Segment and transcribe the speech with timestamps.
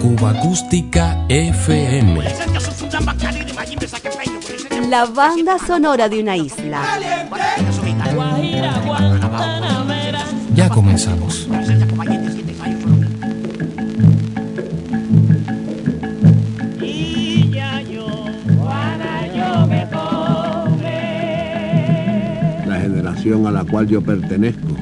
[0.00, 2.18] Cuba Acústica FM.
[4.88, 6.82] La banda sonora de una isla.
[10.54, 11.46] Ya comenzamos.
[22.66, 24.74] La generación a la cual yo pertenezco,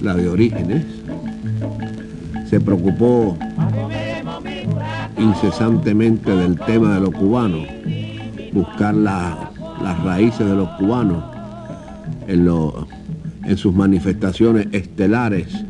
[0.00, 0.99] la de Orígenes,
[2.50, 3.38] se preocupó
[5.16, 7.64] incesantemente del tema de los cubanos,
[8.52, 9.50] buscar la-
[9.80, 11.22] las raíces de los cubanos
[12.26, 12.48] en,
[13.44, 15.64] en sus manifestaciones estelares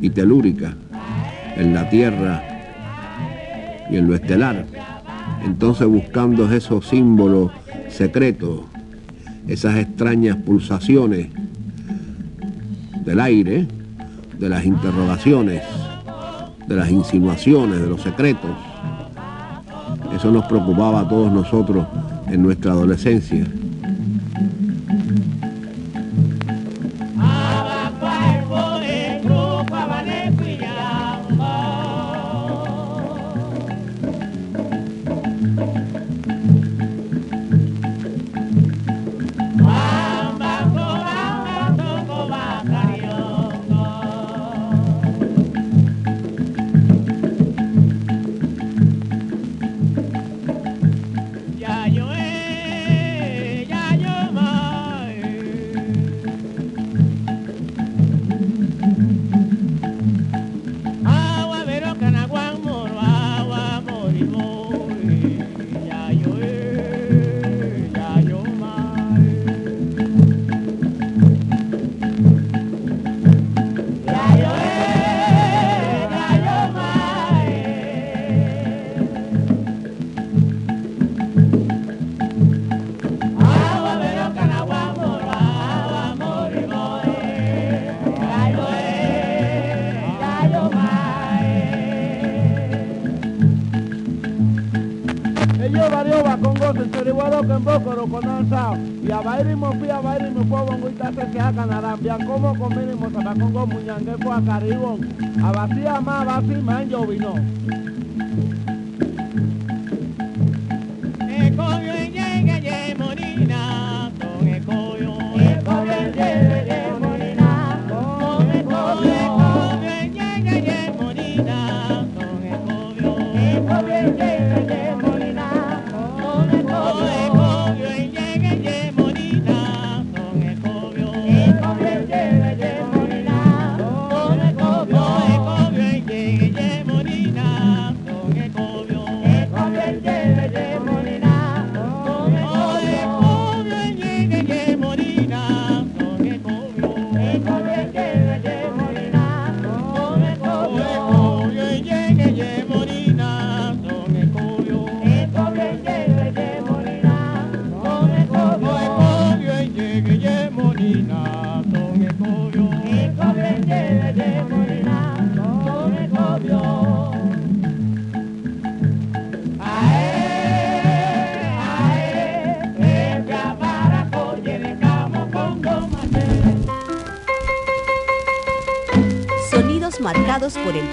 [0.00, 0.74] y telúricas,
[1.56, 2.42] en la tierra
[3.90, 4.64] y en lo estelar.
[5.44, 7.50] Entonces buscando esos símbolos
[7.88, 8.60] secretos,
[9.48, 11.26] esas extrañas pulsaciones
[13.04, 13.66] del aire,
[14.38, 15.62] de las interrogaciones,
[16.70, 18.50] de las insinuaciones, de los secretos.
[20.14, 21.84] Eso nos preocupaba a todos nosotros
[22.28, 23.44] en nuestra adolescencia.
[96.72, 103.66] Mboka, Nsoriwaroke, Mboko, Rokonon Sao, Yabairi Mopi, Yabairi Mupobo, Nguitase, Kiaka, Narambia, Como, Comini, Mosatakongo,
[103.66, 104.98] Muñangue, Fuakariwon,
[105.44, 107.99] Abasi, Ama, Abasi, Manjo, Vino.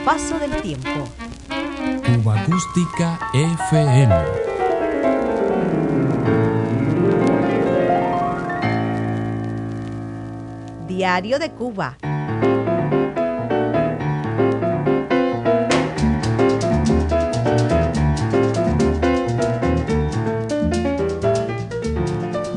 [0.08, 0.88] Paso del tiempo.
[2.16, 4.16] Cuba Acústica FM.
[10.88, 11.98] Diario de Cuba.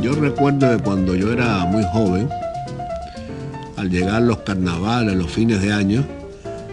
[0.01, 2.29] Yo recuerdo que cuando yo era muy joven,
[3.77, 6.20] al llegar los carnavales, los fines de año,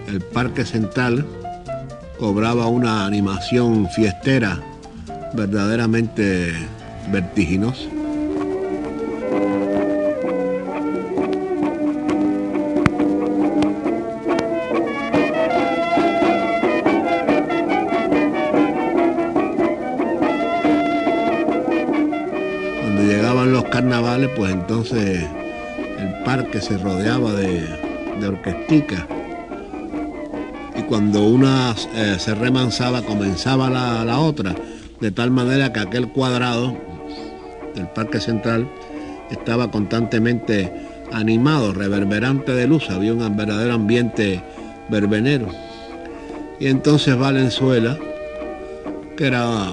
[0.07, 1.25] el Parque Central
[2.17, 4.59] cobraba una animación fiestera
[5.33, 6.53] verdaderamente
[7.11, 7.89] vertiginosa.
[22.81, 25.25] Cuando llegaban los carnavales, pues entonces
[25.99, 27.61] el parque se rodeaba de,
[28.19, 29.16] de orquesticas.
[30.87, 34.55] Cuando una eh, se remansaba, comenzaba la, la otra,
[35.01, 36.77] de tal manera que aquel cuadrado
[37.75, 38.69] del Parque Central
[39.29, 40.71] estaba constantemente
[41.11, 44.41] animado, reverberante de luz, había un verdadero ambiente
[44.89, 45.47] verbenero.
[46.59, 47.97] Y entonces Valenzuela,
[49.15, 49.71] que era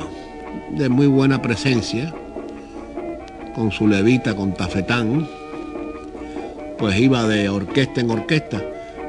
[0.72, 2.12] de muy buena presencia,
[3.54, 5.28] con su levita, con tafetán,
[6.76, 8.60] pues iba de orquesta en orquesta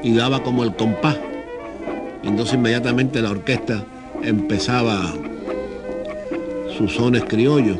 [0.02, 1.16] y daba como el compás.
[2.26, 3.84] Entonces inmediatamente la orquesta
[4.22, 5.14] empezaba
[6.76, 7.78] sus sones criollos.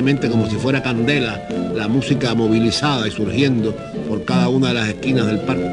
[0.00, 3.76] Como si fuera candela la música movilizada y surgiendo
[4.08, 5.70] por cada una de las esquinas del parque.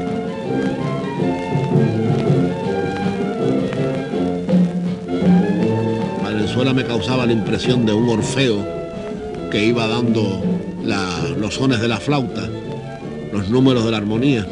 [6.22, 8.66] Valenzuela me causaba la impresión de un orfeo
[9.50, 10.42] que iba dando
[11.38, 12.46] los sones de la flauta,
[13.32, 14.46] los números de la armonía.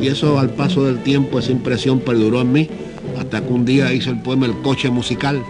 [0.00, 2.68] Y eso al paso del tiempo, esa impresión perduró en mí,
[3.18, 5.42] hasta que un día hice el poema El coche musical,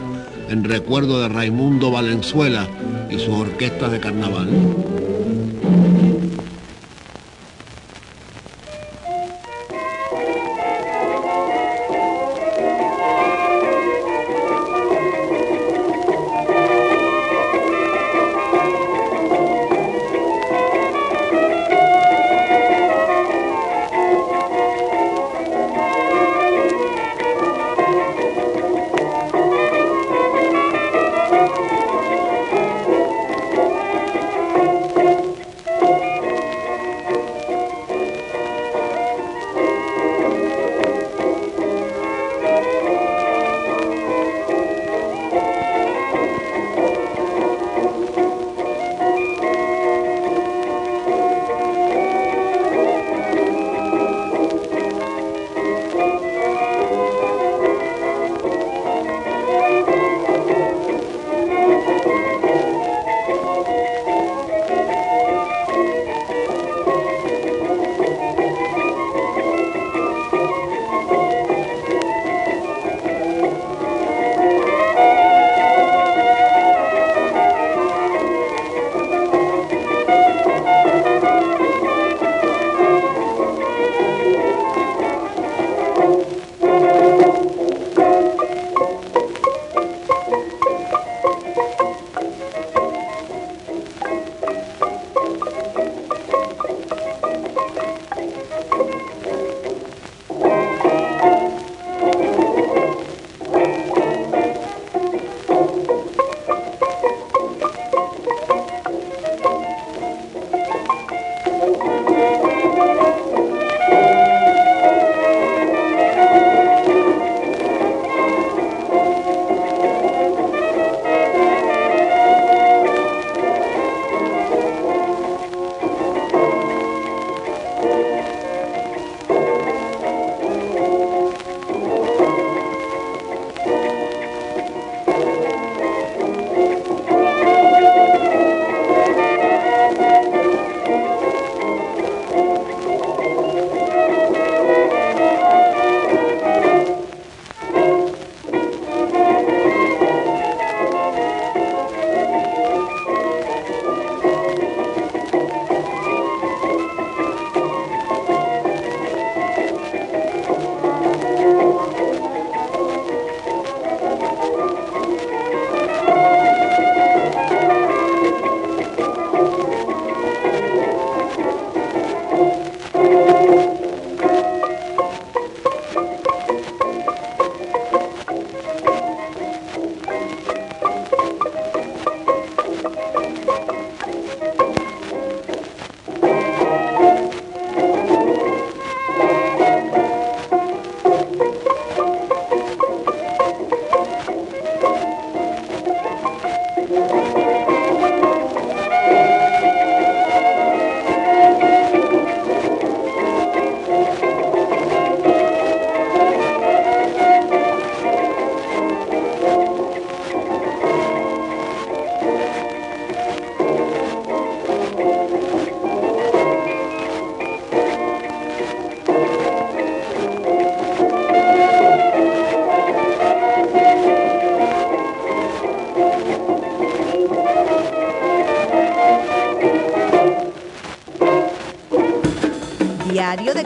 [0.49, 2.69] en recuerdo de Raimundo Valenzuela
[3.10, 4.48] y sus orquestas de carnaval.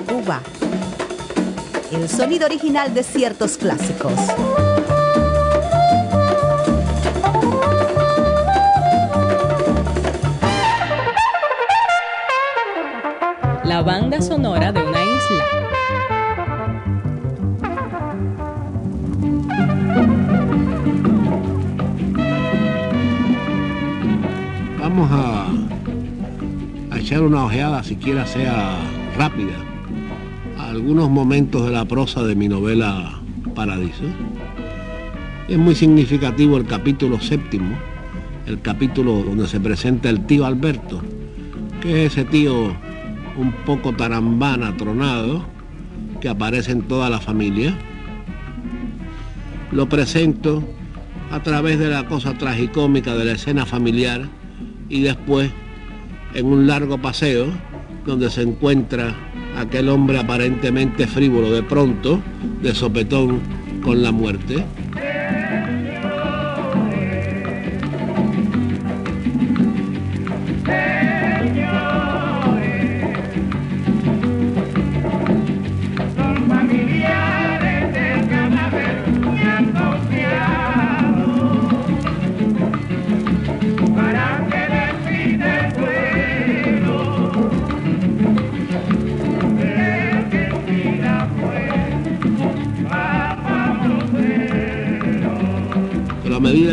[0.09, 0.41] Cuba.
[1.93, 4.13] El sonido original de ciertos clásicos.
[13.65, 15.45] La banda sonora de una isla.
[24.81, 25.47] Vamos a,
[26.95, 28.75] a echar una ojeada, siquiera sea
[29.19, 29.55] rápida,
[30.79, 33.21] algunos momentos de la prosa de mi novela
[33.53, 34.05] Paradiso.
[35.49, 37.77] Es muy significativo el capítulo séptimo,
[38.47, 41.03] el capítulo donde se presenta el tío Alberto,
[41.81, 42.77] que es ese tío
[43.37, 45.45] un poco tarambana, tronado,
[46.21, 47.77] que aparece en toda la familia.
[49.73, 50.63] Lo presento
[51.33, 54.29] a través de la cosa tragicómica de la escena familiar
[54.89, 55.51] y después
[56.35, 57.49] en un largo paseo
[58.07, 59.17] donde se encuentra
[59.61, 62.21] aquel hombre aparentemente frívolo de pronto,
[62.63, 63.41] de sopetón
[63.83, 64.65] con la muerte.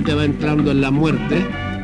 [0.05, 1.43] Que va entrando en la muerte,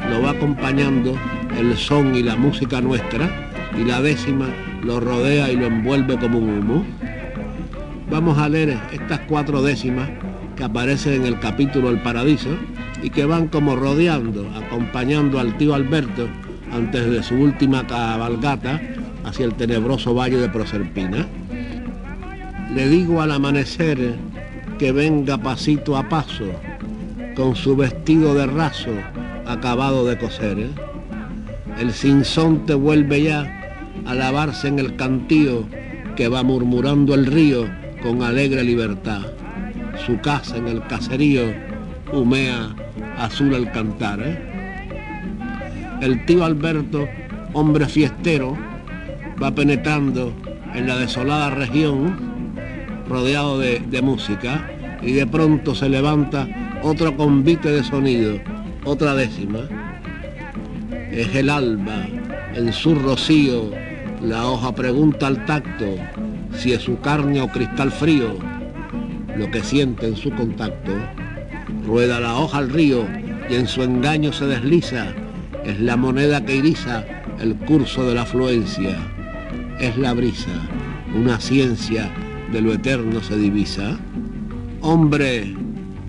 [0.09, 1.15] lo va acompañando
[1.57, 3.49] el son y la música nuestra,
[3.79, 4.47] y la décima
[4.83, 6.85] lo rodea y lo envuelve como un humo.
[8.11, 10.09] Vamos a leer estas cuatro décimas
[10.55, 12.49] que aparecen en el capítulo El Paradiso
[13.01, 16.27] y que van como rodeando, acompañando al tío Alberto
[16.71, 18.79] antes de su última cabalgata
[19.23, 21.27] hacia el tenebroso valle de Proserpina.
[22.75, 24.15] Le digo al amanecer
[24.77, 26.45] que venga pasito a paso,
[27.41, 28.91] con su vestido de raso
[29.47, 30.69] acabado de coser.
[31.79, 33.73] El sinsonte vuelve ya
[34.05, 35.65] a lavarse en el cantío
[36.15, 37.67] que va murmurando el río
[38.03, 39.21] con alegre libertad.
[40.05, 41.51] Su casa en el caserío
[42.13, 42.75] humea
[43.17, 44.19] azul al cantar.
[45.99, 47.07] El tío Alberto,
[47.53, 48.55] hombre fiestero,
[49.41, 50.31] va penetrando
[50.75, 52.15] en la desolada región
[53.09, 54.69] rodeado de, de música
[55.01, 56.47] y de pronto se levanta
[56.83, 58.39] otro convite de sonido,
[58.85, 59.59] otra décima.
[61.11, 62.07] Es el alba,
[62.55, 63.71] en su rocío,
[64.21, 65.95] la hoja pregunta al tacto
[66.57, 68.35] si es su carne o cristal frío,
[69.35, 70.91] lo que siente en su contacto.
[71.85, 73.07] Rueda la hoja al río
[73.49, 75.07] y en su engaño se desliza,
[75.65, 77.05] es la moneda que iriza
[77.39, 78.97] el curso de la afluencia,
[79.79, 80.51] es la brisa,
[81.15, 82.11] una ciencia
[82.51, 83.97] de lo eterno se divisa.
[84.81, 85.55] Hombre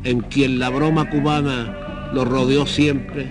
[0.05, 3.29] en quien la broma cubana lo rodeó siempre,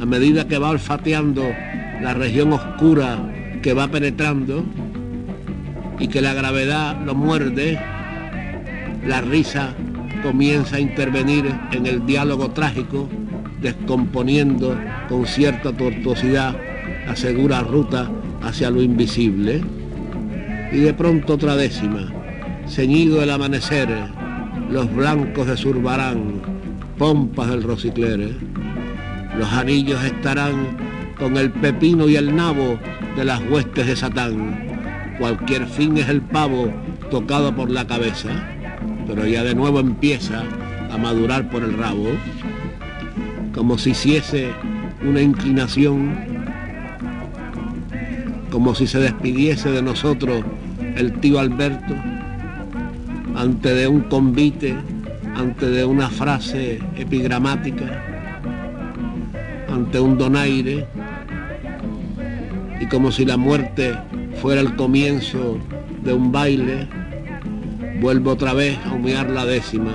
[0.00, 1.44] a medida que va olfateando
[2.00, 3.18] la región oscura
[3.62, 4.64] que va penetrando
[5.98, 7.78] y que la gravedad lo muerde,
[9.06, 9.74] la risa
[10.22, 13.08] comienza a intervenir en el diálogo trágico,
[13.60, 16.56] descomponiendo con cierta tortuosidad
[17.06, 18.10] la segura ruta
[18.42, 19.62] hacia lo invisible.
[20.72, 22.12] Y de pronto otra décima,
[22.66, 23.88] ceñido el amanecer,
[24.70, 26.40] los blancos de Zurbarán,
[26.96, 28.36] pompas del Rosiclere.
[29.36, 30.76] Los anillos estarán
[31.18, 32.78] con el pepino y el nabo
[33.16, 35.16] de las huestes de Satán.
[35.18, 36.72] Cualquier fin es el pavo
[37.10, 38.30] tocado por la cabeza,
[39.06, 40.44] pero ya de nuevo empieza
[40.90, 42.08] a madurar por el rabo,
[43.52, 44.50] como si hiciese
[45.02, 46.14] una inclinación,
[48.50, 50.44] como si se despidiese de nosotros
[50.96, 51.94] el tío Alberto,
[53.36, 54.74] ante de un convite,
[55.36, 58.02] ante de una frase epigramática,
[59.72, 60.86] ante un donaire,
[62.80, 63.94] y como si la muerte
[64.40, 65.58] fuera el comienzo
[66.02, 66.88] de un baile,
[68.00, 69.92] vuelvo otra vez a humear la décima,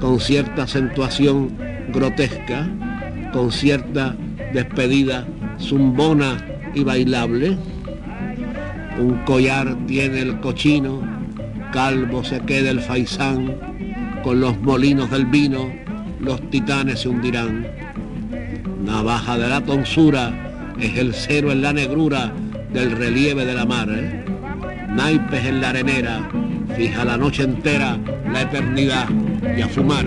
[0.00, 1.56] con cierta acentuación
[1.92, 2.68] grotesca,
[3.32, 4.14] con cierta
[4.52, 5.26] despedida
[5.58, 6.36] zumbona
[6.74, 7.56] y bailable.
[9.00, 11.00] Un collar tiene el cochino,
[11.72, 13.56] calvo se queda el faisán,
[14.22, 15.72] con los molinos del vino
[16.20, 17.66] los titanes se hundirán.
[18.84, 20.32] Navaja de la tonsura
[20.78, 22.32] es el cero en la negrura
[22.72, 23.88] del relieve de la mar.
[23.90, 24.24] ¿eh?
[24.88, 26.28] Naipes en la arenera,
[26.76, 27.98] fija la noche entera
[28.30, 29.08] la eternidad
[29.56, 30.06] y a fumar.